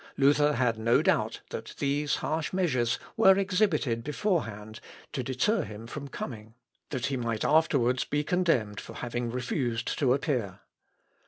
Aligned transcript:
Luther 0.17 0.53
had 0.53 0.79
no 0.79 1.03
doubt 1.03 1.41
that 1.51 1.75
these 1.77 2.15
harsh 2.25 2.51
measures 2.53 2.97
were 3.15 3.37
exhibited 3.37 4.03
before 4.03 4.45
hand, 4.45 4.79
to 5.13 5.21
deter 5.21 5.61
him 5.61 5.85
from 5.85 6.07
coming, 6.07 6.55
that 6.89 7.05
he 7.05 7.17
might 7.17 7.45
afterwards 7.45 8.03
be 8.03 8.23
condemned 8.23 8.81
for 8.81 8.95
having 8.95 9.29
refused 9.29 9.99
to 9.99 10.15
appear. 10.15 10.61